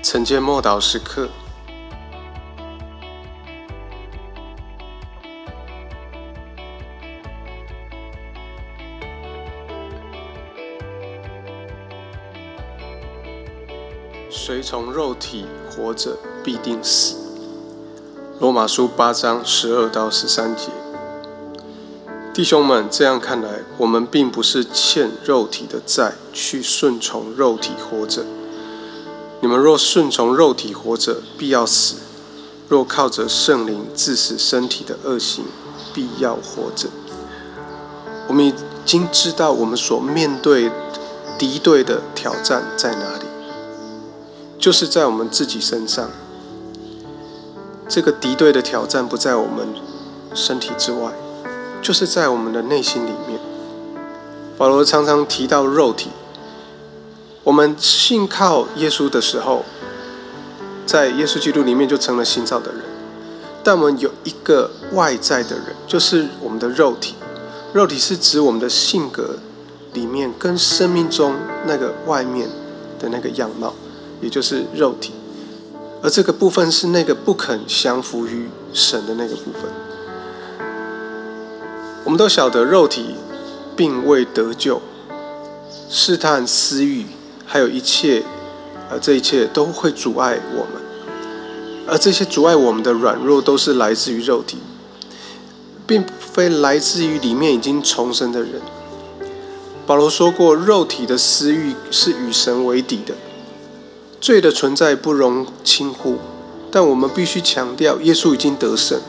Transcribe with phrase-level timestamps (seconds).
[0.00, 1.28] 晨间默祷时刻，
[14.30, 17.16] 随从肉体活着，必定死。
[18.40, 20.70] 罗马书八章十二到十三节，
[22.32, 28.24] 弟兄们，这样看来，我们并不是欠肉体的债，去顺从肉体活着。
[29.40, 31.96] 你们若顺从肉体活着，必要死；
[32.68, 35.44] 若靠着圣灵致死身体的恶行，
[35.94, 36.88] 必要活着。
[38.26, 38.52] 我们已
[38.84, 40.70] 经知道我们所面对
[41.38, 43.26] 敌对的挑战在哪里，
[44.58, 46.10] 就是在我们自己身上。
[47.88, 49.68] 这个敌对的挑战不在我们
[50.34, 51.12] 身体之外，
[51.80, 53.38] 就是在我们的内心里面。
[54.58, 56.10] 保罗常常提到肉体。
[57.48, 59.64] 我们信靠耶稣的时候，
[60.84, 62.82] 在耶稣基督里面就成了新造的人。
[63.64, 67.14] 但我们有一个外在的人，就是我们的肉体。
[67.72, 69.38] 肉体是指我们的性格
[69.94, 72.50] 里面跟生命中那个外面
[72.98, 73.72] 的那个样貌，
[74.20, 75.14] 也就是肉体。
[76.02, 79.62] 而这个部分是那个不肯降服于神的那个部分。
[82.04, 83.14] 我们都晓得，肉体
[83.74, 84.82] 并未得救，
[85.88, 87.06] 试探私欲。
[87.50, 88.22] 还有一切，
[88.90, 90.82] 呃，这一切都会阻碍我们，
[91.86, 94.58] 而这些阻碍我们的软弱，都是来自于肉体，
[95.86, 98.60] 并非来自于里面已经重生的人。
[99.86, 103.14] 保罗说过，肉体的私欲是与神为敌的，
[104.20, 106.18] 罪的存在不容轻忽，
[106.70, 109.00] 但我们必须强调，耶稣已经得胜，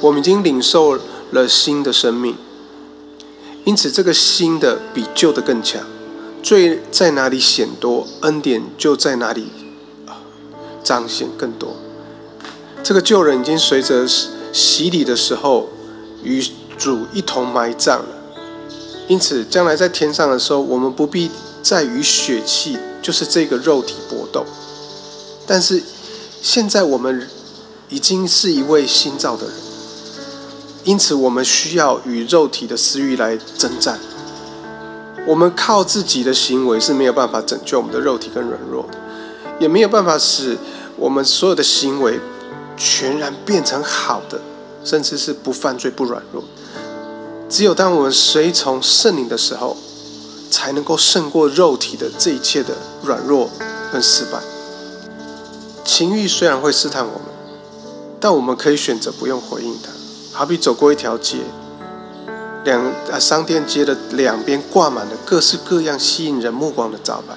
[0.00, 0.98] 我们已经领受
[1.32, 2.34] 了新的生命，
[3.66, 5.82] 因此这个新的比旧的更强。
[6.48, 9.48] 罪在哪里显多，恩典就在哪里
[10.82, 11.76] 彰显更多。
[12.82, 14.08] 这个旧人已经随着
[14.50, 15.68] 洗礼的时候
[16.22, 16.42] 与
[16.78, 18.08] 主一同埋葬了，
[19.08, 21.30] 因此将来在天上的时候，我们不必
[21.62, 24.46] 再与血气，就是这个肉体搏斗。
[25.46, 25.82] 但是
[26.40, 27.28] 现在我们
[27.90, 29.54] 已经是一位新造的人，
[30.84, 34.00] 因此我们需要与肉体的私欲来征战。
[35.26, 38.98] 我们靠自己的行为是没有办法拯救我们的肉体跟软弱的，
[39.58, 40.56] 也没有办法使
[40.96, 42.18] 我们所有的行为
[42.76, 44.40] 全然变成好的，
[44.84, 46.42] 甚至是不犯罪不软弱。
[47.48, 49.76] 只有当我们随从圣灵的时候，
[50.50, 53.50] 才能够胜过肉体的这一切的软弱
[53.92, 54.38] 跟失败。
[55.84, 57.22] 情欲虽然会试探我们，
[58.18, 59.90] 但我们可以选择不用回应它，
[60.32, 61.38] 好比走过一条街。
[62.64, 67.34] 两啊，商店街的两边挂满了各式各样吸引人目光的招牌。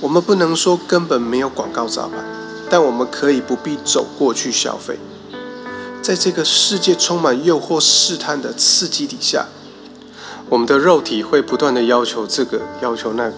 [0.00, 2.18] 我们不能说根本没有广告招牌，
[2.70, 4.98] 但我们可以不必走过去消费。
[6.00, 9.46] 在这个世界充满诱惑、试探的刺激底下，
[10.48, 13.36] 我们的肉体会不断的要求这个、要求那个，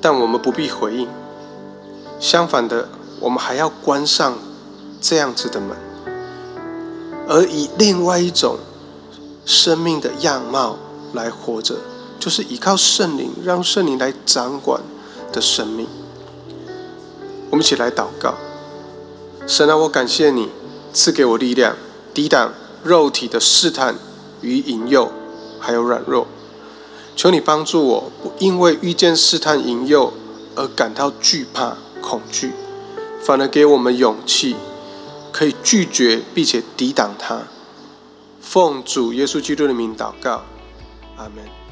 [0.00, 1.06] 但我们不必回应。
[2.18, 2.88] 相反的，
[3.20, 4.38] 我们还要关上
[5.00, 5.76] 这样子的门，
[7.28, 8.56] 而以另外一种。
[9.46, 10.76] 生命的样貌
[11.14, 11.76] 来活着，
[12.18, 14.82] 就是依靠圣灵，让圣灵来掌管
[15.32, 15.86] 的生命。
[17.48, 18.34] 我们一起来祷告：
[19.46, 20.50] 神啊，我感谢你
[20.92, 21.76] 赐给我力量，
[22.12, 22.52] 抵挡
[22.82, 23.94] 肉体的试探
[24.40, 25.12] 与引诱，
[25.60, 26.26] 还有软弱。
[27.14, 30.12] 求你帮助我，不因为遇见试探引诱
[30.56, 32.52] 而感到惧怕恐惧，
[33.22, 34.56] 反而给我们勇气，
[35.32, 37.44] 可以拒绝并且抵挡它。
[38.46, 40.44] 奉主耶稣基督的名祷告，
[41.16, 41.65] 阿门。